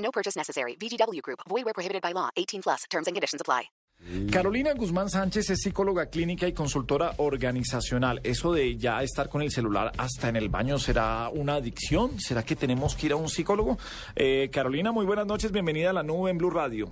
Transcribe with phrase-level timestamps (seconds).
[0.00, 0.76] No purchase necessary.
[0.76, 1.40] VGW Group.
[1.48, 2.30] Void where prohibited by law.
[2.36, 2.84] 18 plus.
[2.90, 3.70] Terms and conditions apply.
[4.32, 8.20] Carolina Guzmán Sánchez es psicóloga clínica y consultora organizacional.
[8.24, 12.18] ¿Eso de ya estar con el celular hasta en el baño será una adicción?
[12.18, 13.78] ¿Será que tenemos que ir a un psicólogo?
[14.16, 15.52] Eh, Carolina, muy buenas noches.
[15.52, 16.90] Bienvenida a la nube en Blue Radio.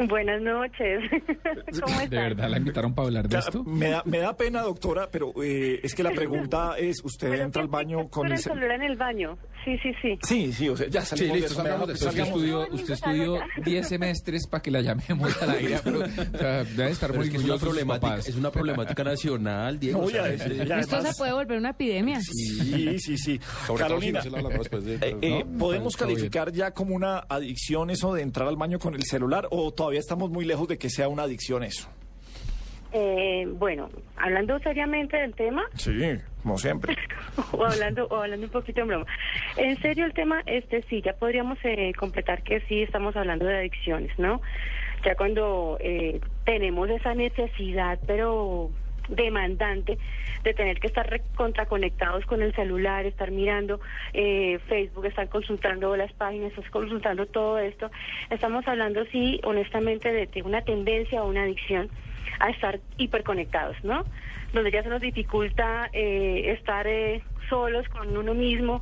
[0.08, 1.00] Buenas noches.
[1.82, 2.10] ¿Cómo estás?
[2.10, 3.64] ¿De verdad la invitaron para hablar de Ya, esto?
[3.64, 7.44] Me da, me da pena, doctora, pero eh, es que la pregunta es, ¿usted Pero
[7.44, 9.38] entra al ¿qué- baño con el el cel- celular en el baño?
[9.64, 10.18] Sí, sí, sí.
[10.22, 11.62] Sí, sí, o sea, ya Sí, salimos listo, de eso.
[11.62, 11.92] salgamos de.
[11.94, 13.44] Usted estudió, usted estudió ya.
[13.64, 17.26] 10 semestres para que la llamemos al aire, pero o sea, debe estar Pero muy
[17.28, 18.28] es que es una, problemática, papás.
[18.28, 19.98] es una problemática nacional, Diego.
[20.00, 22.20] No, o sea, ya, ya, Esto además- se puede volver una epidemia.
[22.22, 23.38] Sí, sí, sí.
[23.66, 24.48] sobre si Carolina, no
[24.80, 28.78] de- eh, eh, No, ¿podemos calificar ya como una adicción eso de entrar al baño
[28.78, 31.88] con el celular o todavía estamos muy lejos de que sea una adicción eso?
[32.92, 35.92] Eh, bueno, hablando seriamente del tema, Sí,
[36.42, 36.96] como siempre.
[37.52, 39.06] o hablando, o hablando un poquito en broma.
[39.56, 43.58] En serio el tema, este sí, ya podríamos eh, completar que sí estamos hablando de
[43.58, 44.40] adicciones, ¿no?
[45.04, 48.70] Ya cuando eh, tenemos esa necesidad, pero
[49.10, 49.98] demandante
[50.42, 53.80] de tener que estar contraconectados con el celular, estar mirando
[54.12, 57.90] eh, Facebook, estar consultando las páginas, estar consultando todo esto.
[58.30, 61.88] Estamos hablando, sí, honestamente, de, de una tendencia o una adicción
[62.38, 64.04] a estar hiperconectados, ¿no?
[64.52, 68.80] Donde ya se nos dificulta eh, estar eh, solos con uno mismo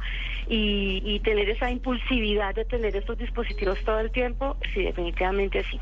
[0.49, 5.81] y, y tener esa impulsividad de tener estos dispositivos todo el tiempo, sí, definitivamente sí.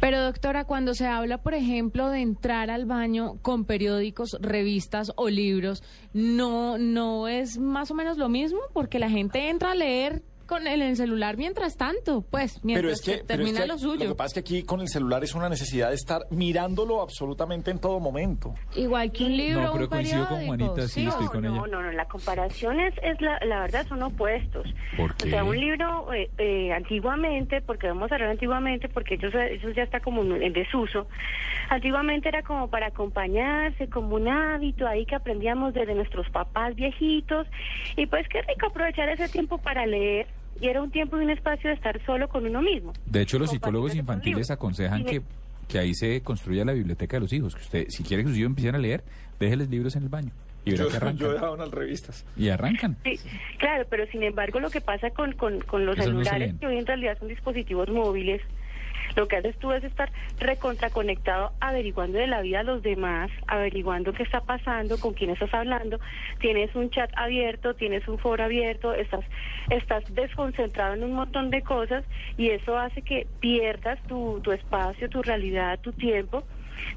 [0.00, 5.28] Pero doctora, cuando se habla, por ejemplo, de entrar al baño con periódicos, revistas o
[5.28, 5.82] libros,
[6.12, 10.66] no, no es más o menos lo mismo, porque la gente entra a leer con
[10.66, 13.66] el, el celular mientras tanto, pues, mientras Pero es que, que pero es termina que
[13.68, 14.04] lo suyo.
[14.04, 17.00] Lo que pasa es que aquí con el celular es una necesidad de estar mirándolo
[17.02, 18.54] absolutamente en todo momento.
[18.74, 21.48] Igual que un libro, No, pero un coincido con Juanita, sí, estoy no, con no,
[21.48, 21.66] ella.
[21.70, 24.66] no, no, la comparación es, es la, la verdad son opuestos.
[24.96, 25.30] ¿Por O qué?
[25.30, 29.84] sea, un libro eh, eh, antiguamente, porque vamos a hablar antiguamente, porque eso, eso ya
[29.84, 31.06] está como en desuso.
[31.68, 37.46] Antiguamente era como para acompañarse, como un hábito ahí que aprendíamos desde nuestros papás viejitos.
[37.96, 40.26] Y pues qué rico aprovechar ese tiempo para leer.
[40.60, 42.92] Y era un tiempo y un espacio de estar solo con uno mismo.
[43.06, 45.22] De hecho, los psicólogos infantiles aconsejan que,
[45.68, 48.38] que ahí se construya la biblioteca de los hijos, que usted, si quiere que sus
[48.38, 49.02] hijos empiecen a leer,
[49.38, 50.30] déjeles libros en el baño
[50.64, 51.16] y Yo, que arrancan.
[51.18, 52.26] yo he dejado unas revistas.
[52.36, 52.96] Y arrancan.
[53.04, 53.18] Sí,
[53.58, 56.78] claro, pero sin embargo lo que pasa con, con, con los Esos celulares, que hoy
[56.78, 58.42] en realidad son dispositivos móviles,
[59.16, 64.12] lo que haces tú es estar recontraconectado, averiguando de la vida de los demás, averiguando
[64.12, 65.98] qué está pasando, con quién estás hablando,
[66.38, 69.24] tienes un chat abierto, tienes un foro abierto, estás,
[69.68, 72.04] estás desconcentrado en un montón de cosas
[72.36, 76.44] y eso hace que pierdas tu, tu espacio, tu realidad, tu tiempo,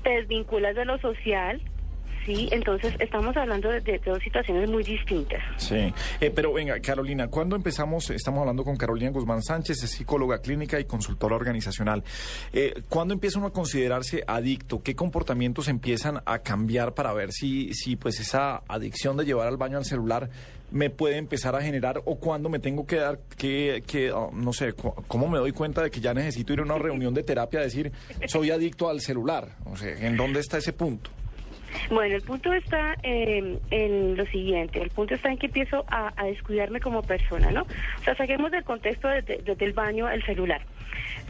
[0.04, 1.62] te desvinculas de lo social,
[2.26, 5.42] Sí, entonces estamos hablando de, de dos situaciones muy distintas.
[5.58, 8.10] Sí, Eh, pero venga, Carolina, ¿cuándo empezamos?
[8.10, 12.04] Estamos hablando con Carolina Guzmán Sánchez, es psicóloga clínica y consultora organizacional.
[12.54, 14.82] Eh, ¿Cuándo empieza uno a considerarse adicto?
[14.82, 19.58] ¿Qué comportamientos empiezan a cambiar para ver si, si pues esa adicción de llevar al
[19.58, 20.30] baño al celular
[20.72, 24.54] me puede empezar a generar o cuándo me tengo que dar que, que oh, no
[24.54, 27.60] sé, cómo me doy cuenta de que ya necesito ir a una reunión de terapia
[27.60, 27.92] a decir
[28.28, 29.50] soy adicto al celular?
[29.66, 31.12] O sea, ¿en dónde está ese punto?
[31.90, 36.14] Bueno, el punto está eh, en lo siguiente, el punto está en que empiezo a,
[36.16, 37.64] a descuidarme como persona, ¿no?
[37.64, 40.62] O sea, saquemos del contexto desde, desde el baño el celular,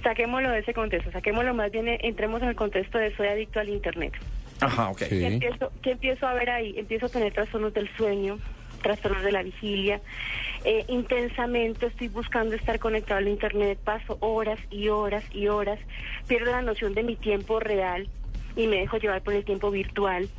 [0.03, 3.59] saquémoslo de ese contexto, saquémoslo más bien, eh, entremos en el contexto de soy adicto
[3.59, 4.13] al Internet.
[4.61, 4.99] Ajá, ok.
[5.09, 6.73] ¿Qué empiezo, qué empiezo a ver ahí?
[6.77, 8.39] Empiezo a tener trastornos del sueño,
[8.81, 9.99] trastornos de la vigilia.
[10.63, 15.79] Eh, intensamente estoy buscando estar conectado al Internet, paso horas y horas y horas,
[16.27, 18.07] pierdo la noción de mi tiempo real
[18.55, 20.29] y me dejo llevar por el tiempo virtual.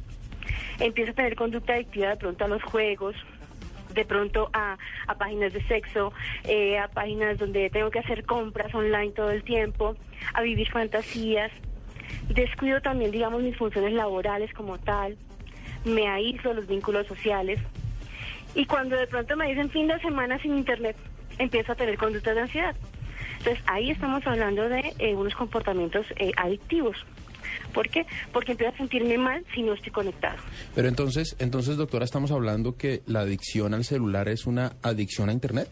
[0.78, 3.16] Empiezo a tener conducta adictiva de pronto a los juegos,
[3.94, 4.76] de pronto a,
[5.06, 6.12] a páginas de sexo,
[6.44, 9.96] eh, a páginas donde tengo que hacer compras online todo el tiempo,
[10.34, 11.50] a vivir fantasías.
[12.28, 15.16] Descuido también, digamos, mis funciones laborales como tal,
[15.84, 17.60] me aíslo los vínculos sociales.
[18.54, 20.96] Y cuando de pronto me dicen fin de semana sin internet,
[21.38, 22.76] empiezo a tener conductas de ansiedad.
[23.44, 26.96] Entonces ahí estamos hablando de eh, unos comportamientos eh, adictivos.
[27.74, 28.06] ¿Por qué?
[28.32, 30.36] Porque empiezo a sentirme mal si no estoy conectado.
[30.74, 35.32] Pero entonces, entonces, doctora, estamos hablando que la adicción al celular es una adicción a
[35.32, 35.68] Internet.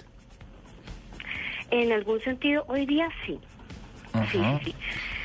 [1.70, 3.38] En algún sentido, hoy día sí.
[4.30, 4.74] Sí, sí.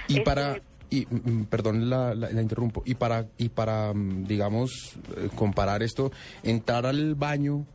[0.07, 4.23] Y Este, para, y, mm, perdón, la, la- la interrumpo, y para, y para mm,
[4.25, 6.11] digamos, eh, comparar esto,
[6.43, 7.65] entrar al baño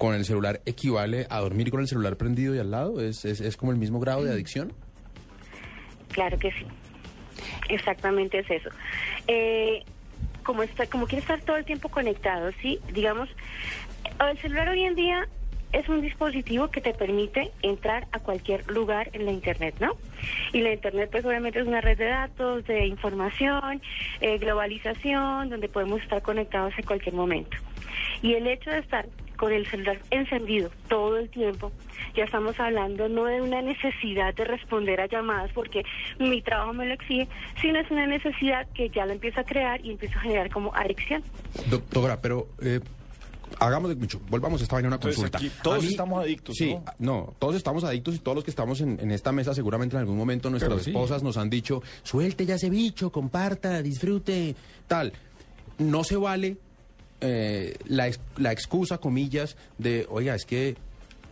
[0.00, 3.42] con el celular equivale a dormir con el celular prendido y al lado, es, es,
[3.42, 4.72] es como el mismo grado de adicción.
[6.08, 6.64] Claro que sí.
[7.68, 8.70] Exactamente es eso.
[9.28, 9.84] Eh,
[10.42, 13.28] como está, como quiere estar todo el tiempo conectado, sí, digamos,
[14.26, 15.28] el celular hoy en día
[15.74, 19.98] es un dispositivo que te permite entrar a cualquier lugar en la internet, ¿no?
[20.54, 23.82] Y la internet, pues obviamente es una red de datos, de información,
[24.22, 27.54] eh, globalización, donde podemos estar conectados en cualquier momento.
[28.22, 29.06] Y el hecho de estar
[29.40, 31.72] con el celular encendido todo el tiempo,
[32.14, 35.82] ya estamos hablando no de una necesidad de responder a llamadas porque
[36.18, 37.26] mi trabajo me lo exige,
[37.62, 40.74] sino es una necesidad que ya lo empieza a crear y empieza a generar como
[40.74, 41.22] adicción.
[41.70, 42.80] Doctora, pero eh,
[43.58, 45.38] hagamos de mucho, volvamos a esta vaina a una Entonces, consulta.
[45.38, 46.84] aquí todos A mí- estamos adictos, Sí, ¿no?
[46.98, 50.00] no, todos estamos adictos y todos los que estamos en, en esta mesa seguramente en
[50.00, 50.90] algún momento nuestras Pero sí.
[50.90, 54.54] esposas nos han dicho, suelte ya ese bicho, comparta, disfrute,
[54.86, 55.14] tal.
[55.78, 56.58] No se vale
[57.20, 60.76] eh, la, la excusa, comillas, de, oiga, es que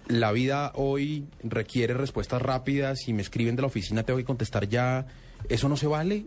[0.08, 4.69] la vida hoy requiere respuestas rápidas, si me escriben de la oficina tengo que contestar
[4.69, 5.06] ya,
[5.49, 6.25] ¿eso no se vale?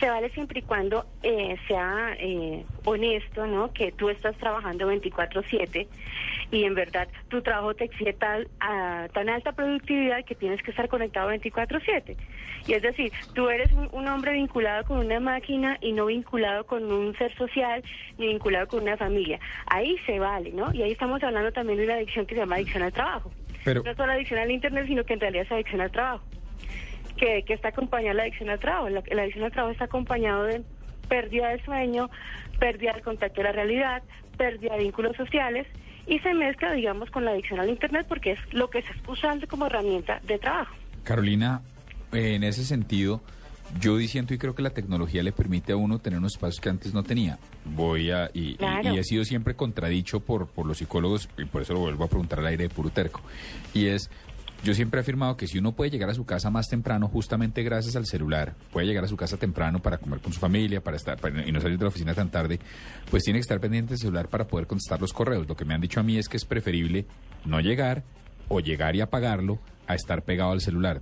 [0.00, 3.72] Se vale siempre y cuando eh, sea eh, honesto, ¿no?
[3.72, 5.88] Que tú estás trabajando 24/7
[6.52, 10.70] y en verdad tu trabajo te exige tal, a tan alta productividad que tienes que
[10.70, 12.16] estar conectado 24/7.
[12.66, 16.64] Y es decir, tú eres un, un hombre vinculado con una máquina y no vinculado
[16.64, 17.82] con un ser social
[18.18, 19.40] ni vinculado con una familia.
[19.66, 20.72] Ahí se vale, ¿no?
[20.72, 23.32] Y ahí estamos hablando también de una adicción que se llama adicción al trabajo.
[23.64, 26.24] Pero- no solo adicción al internet, sino que en realidad es adicción al trabajo
[27.18, 28.88] que, que está acompañada la adicción al trabajo.
[28.88, 30.62] La, la adicción al trabajo está acompañado de
[31.08, 32.10] pérdida de sueño,
[32.58, 34.02] pérdida del contacto de la realidad,
[34.36, 35.66] pérdida de vínculos sociales
[36.06, 39.10] y se mezcla, digamos, con la adicción al Internet porque es lo que se está
[39.12, 40.74] usando como herramienta de trabajo.
[41.04, 41.60] Carolina,
[42.12, 43.20] eh, en ese sentido,
[43.80, 46.68] yo diciendo y creo que la tecnología le permite a uno tener unos espacios que
[46.70, 47.38] antes no tenía.
[47.64, 48.94] Voy a, y, y- Claro.
[48.94, 52.08] y he sido siempre contradicho por, por los psicólogos, y por eso lo vuelvo a
[52.08, 53.20] preguntar al aire de puro terco.
[53.74, 54.10] Y es,
[54.64, 57.62] yo siempre he afirmado que si uno puede llegar a su casa más temprano, justamente
[57.62, 60.96] gracias al celular, puede llegar a su casa temprano para comer con su familia, para
[60.96, 62.58] estar, para- y no salir de la oficina tan tarde,
[63.10, 65.48] pues tiene que estar pendiente del celular para poder contestar los correos.
[65.48, 67.06] Lo que me han dicho a mí es que es preferible
[67.44, 68.02] no llegar
[68.48, 71.00] o llegar y apagarlo a estar pegado al celular.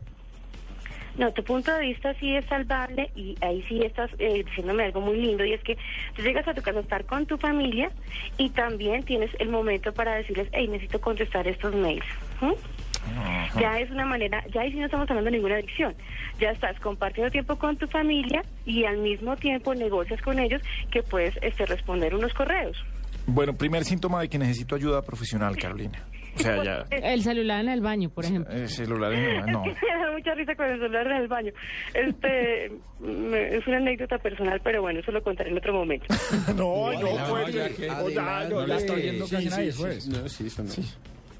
[1.17, 5.00] No, tu punto de vista sí es salvable y ahí sí estás eh, diciéndome algo
[5.00, 5.79] muy lindo y es que
[6.14, 7.91] tú llegas a tu casa a estar con tu familia
[8.37, 12.05] y también tienes el momento para decirles, hey, necesito contestar estos mails.
[13.61, 15.94] Ya es una manera, ya ahí sí no estamos hablando de ninguna adicción.
[16.41, 20.61] Ya estás compartiendo tiempo con tu familia y al mismo tiempo negocias con ellos
[20.91, 22.76] que puedes este, responder unos correos.
[23.26, 26.00] Bueno, primer síntoma de que necesito ayuda profesional, Carolina.
[26.37, 26.85] O sea, ya...
[26.91, 28.55] El celular en el baño, por ejemplo.
[28.55, 29.62] eh, celular en no.
[29.64, 31.52] Me da mucha risa con el celular en el baño.
[31.94, 32.70] Este
[33.00, 36.06] me- es una anécdota personal, pero bueno, eso lo contaré en otro momento.
[36.55, 38.55] No, no, Adelante, pues, ya que- no, ya, adelante.
[38.55, 40.06] no, No la está oyendo casi nadie, pues.
[40.09, 40.70] No, sí, eso no.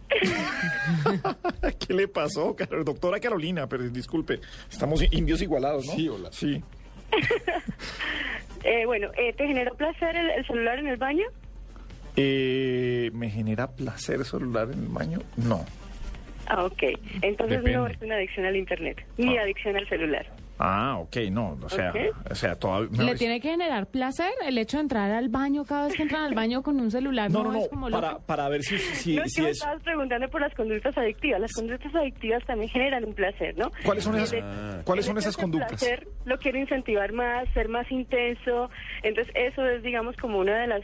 [1.87, 3.67] ¿Qué le pasó, doctora Carolina?
[3.69, 5.93] Pero disculpe, estamos indios igualados, ¿no?
[5.95, 6.29] Sí, hola.
[6.33, 6.63] Sí.
[8.65, 11.25] Eh, bueno, eh, ¿te generó placer el, el celular en el baño?
[12.17, 15.21] Eh, ¿Me genera placer celular en el baño?
[15.37, 15.65] No.
[16.49, 16.83] Ah, ok.
[17.23, 19.43] Entonces no es una adicción al Internet, ni Ah.
[19.43, 20.27] adicción al celular.
[20.59, 22.31] Ah, ok, no, o sea, Ok.
[22.31, 23.03] o sea, todavía...
[23.03, 26.23] ¿Le tiene que generar placer el hecho de entrar al baño cada vez que entran
[26.25, 27.31] al baño con un celular?
[27.31, 28.23] No, no, no, es como para, loco?
[28.27, 29.51] para ver si, si, no es si es...
[29.59, 31.41] estabas preguntando por las conductas adictivas.
[31.41, 33.71] Las conductas adictivas también generan un placer, ¿no?
[33.85, 35.69] ¿Cuáles son esas, el- ¿cuáles el son esas conductas?
[35.69, 38.71] placer lo quiero incentivar más, ser más intenso.
[39.03, 40.83] Entonces, eso es, digamos, como una de las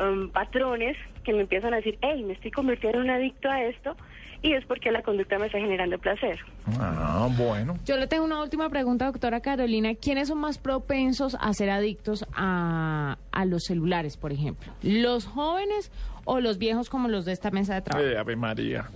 [0.00, 3.62] um, patrones que me empiezan a decir, hey, me estoy convirtiendo en un adicto a
[3.64, 3.96] esto.
[4.40, 6.38] Y es porque la conducta me está generando placer.
[6.78, 7.76] Ah, bueno.
[7.84, 9.96] Yo le tengo una última pregunta, doctora Carolina.
[9.96, 14.72] ¿Quiénes son más propensos a ser adictos a, a los celulares, por ejemplo?
[14.80, 15.90] ¿Los jóvenes
[16.24, 18.08] o los viejos como los de esta mesa de trabajo?
[18.08, 18.88] Eh, Ave María.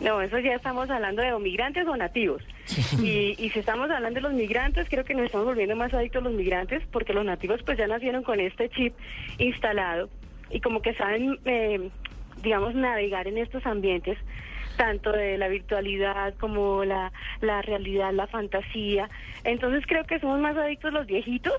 [0.00, 2.42] No, eso ya estamos hablando de o migrantes o nativos.
[3.02, 6.22] Y, y si estamos hablando de los migrantes, creo que nos estamos volviendo más adictos
[6.22, 8.94] los migrantes, porque los nativos pues ya nacieron con este chip
[9.36, 10.08] instalado
[10.52, 11.90] y como que saben, eh,
[12.42, 14.18] digamos, navegar en estos ambientes
[14.76, 19.10] tanto de la virtualidad como la, la realidad, la fantasía.
[19.44, 21.54] Entonces creo que somos más adictos los viejitos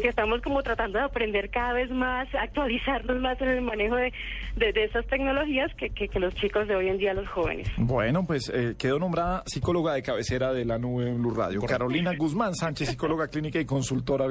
[0.00, 4.12] que estamos como tratando de aprender cada vez más, actualizarnos más en el manejo de,
[4.56, 7.68] de, de esas tecnologías que, que, que los chicos de hoy en día, los jóvenes.
[7.76, 11.60] Bueno, pues eh, quedó nombrada psicóloga de cabecera de la nube en Blue Radio.
[11.62, 14.26] Carolina Guzmán Sánchez, psicóloga clínica y consultora.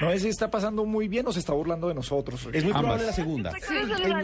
[0.00, 2.48] No sé si está pasando muy bien o se está burlando de nosotros.
[2.52, 2.82] Es muy Ambas.
[2.82, 3.52] probable la segunda.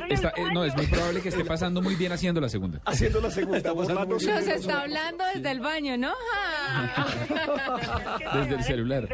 [0.09, 2.80] Está- eh, no, es muy probable que esté pasando muy bien haciendo la segunda.
[2.85, 3.59] haciendo la segunda.
[3.59, 3.75] Está.
[4.04, 6.12] Nos está hablando desde el baño, ¿no?
[8.35, 9.09] Desde el celular.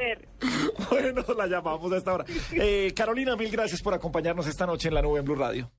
[1.01, 2.25] Bueno, la llamamos a esta hora.
[2.53, 5.71] Eh, Carolina, mil gracias por acompañarnos esta noche en la nube en Blue Radio.